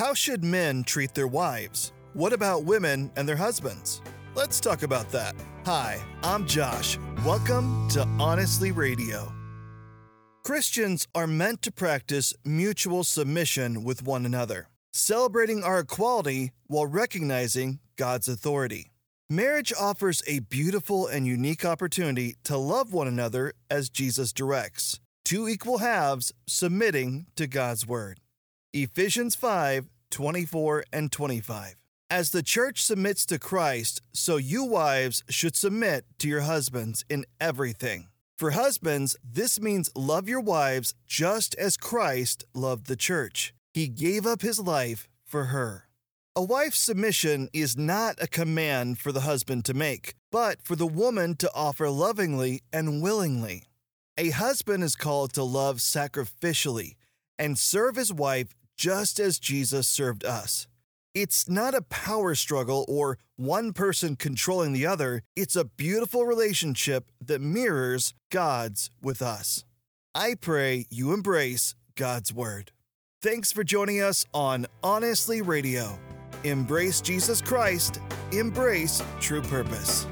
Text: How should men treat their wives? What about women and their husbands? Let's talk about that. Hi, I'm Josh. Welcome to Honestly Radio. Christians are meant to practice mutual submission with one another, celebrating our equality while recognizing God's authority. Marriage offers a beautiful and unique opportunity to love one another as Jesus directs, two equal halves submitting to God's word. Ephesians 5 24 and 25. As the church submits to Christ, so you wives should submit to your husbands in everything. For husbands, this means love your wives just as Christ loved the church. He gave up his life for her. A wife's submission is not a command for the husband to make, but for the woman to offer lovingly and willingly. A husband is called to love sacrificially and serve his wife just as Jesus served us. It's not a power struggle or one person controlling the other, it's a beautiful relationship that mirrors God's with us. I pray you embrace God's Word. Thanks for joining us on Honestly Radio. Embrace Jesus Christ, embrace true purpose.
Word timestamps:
How 0.00 0.14
should 0.14 0.42
men 0.42 0.82
treat 0.82 1.12
their 1.12 1.26
wives? 1.26 1.92
What 2.14 2.32
about 2.32 2.64
women 2.64 3.12
and 3.16 3.28
their 3.28 3.36
husbands? 3.36 4.00
Let's 4.34 4.58
talk 4.58 4.82
about 4.82 5.10
that. 5.10 5.34
Hi, 5.66 6.02
I'm 6.22 6.46
Josh. 6.46 6.96
Welcome 7.22 7.86
to 7.90 8.08
Honestly 8.18 8.72
Radio. 8.72 9.30
Christians 10.42 11.06
are 11.14 11.26
meant 11.26 11.60
to 11.60 11.70
practice 11.70 12.32
mutual 12.46 13.04
submission 13.04 13.84
with 13.84 14.02
one 14.02 14.24
another, 14.24 14.70
celebrating 14.90 15.62
our 15.62 15.80
equality 15.80 16.52
while 16.66 16.86
recognizing 16.86 17.80
God's 17.96 18.26
authority. 18.26 18.92
Marriage 19.28 19.70
offers 19.78 20.22
a 20.26 20.38
beautiful 20.38 21.08
and 21.08 21.26
unique 21.26 21.66
opportunity 21.66 22.36
to 22.44 22.56
love 22.56 22.94
one 22.94 23.06
another 23.06 23.52
as 23.70 23.90
Jesus 23.90 24.32
directs, 24.32 24.98
two 25.26 25.46
equal 25.46 25.76
halves 25.76 26.32
submitting 26.46 27.26
to 27.36 27.46
God's 27.46 27.86
word. 27.86 28.18
Ephesians 28.72 29.34
5 29.34 29.90
24 30.12 30.84
and 30.92 31.10
25. 31.10 31.74
As 32.08 32.30
the 32.30 32.42
church 32.42 32.84
submits 32.84 33.26
to 33.26 33.36
Christ, 33.36 34.00
so 34.12 34.36
you 34.36 34.64
wives 34.64 35.24
should 35.28 35.56
submit 35.56 36.04
to 36.20 36.28
your 36.28 36.42
husbands 36.42 37.04
in 37.08 37.24
everything. 37.40 38.06
For 38.38 38.52
husbands, 38.52 39.16
this 39.24 39.60
means 39.60 39.90
love 39.96 40.28
your 40.28 40.40
wives 40.40 40.94
just 41.04 41.56
as 41.56 41.76
Christ 41.76 42.44
loved 42.54 42.86
the 42.86 42.94
church. 42.94 43.52
He 43.74 43.88
gave 43.88 44.24
up 44.24 44.40
his 44.40 44.60
life 44.60 45.08
for 45.24 45.46
her. 45.46 45.88
A 46.36 46.42
wife's 46.42 46.78
submission 46.78 47.48
is 47.52 47.76
not 47.76 48.22
a 48.22 48.28
command 48.28 49.00
for 49.00 49.10
the 49.10 49.22
husband 49.22 49.64
to 49.64 49.74
make, 49.74 50.14
but 50.30 50.62
for 50.62 50.76
the 50.76 50.86
woman 50.86 51.34
to 51.38 51.50
offer 51.56 51.90
lovingly 51.90 52.60
and 52.72 53.02
willingly. 53.02 53.64
A 54.16 54.30
husband 54.30 54.84
is 54.84 54.94
called 54.94 55.32
to 55.32 55.42
love 55.42 55.78
sacrificially 55.78 56.94
and 57.36 57.58
serve 57.58 57.96
his 57.96 58.12
wife 58.12 58.54
just 58.80 59.20
as 59.20 59.38
Jesus 59.38 59.86
served 59.86 60.24
us. 60.24 60.66
It's 61.14 61.50
not 61.50 61.74
a 61.74 61.82
power 61.82 62.34
struggle 62.34 62.86
or 62.88 63.18
one 63.36 63.74
person 63.74 64.16
controlling 64.16 64.72
the 64.72 64.86
other, 64.86 65.20
it's 65.36 65.54
a 65.54 65.66
beautiful 65.66 66.24
relationship 66.24 67.12
that 67.22 67.42
mirrors 67.42 68.14
God's 68.32 68.90
with 69.02 69.20
us. 69.20 69.66
I 70.14 70.34
pray 70.34 70.86
you 70.88 71.12
embrace 71.12 71.74
God's 71.94 72.32
Word. 72.32 72.72
Thanks 73.20 73.52
for 73.52 73.64
joining 73.64 74.00
us 74.00 74.24
on 74.32 74.66
Honestly 74.82 75.42
Radio. 75.42 75.98
Embrace 76.44 77.02
Jesus 77.02 77.42
Christ, 77.42 78.00
embrace 78.32 79.02
true 79.20 79.42
purpose. 79.42 80.06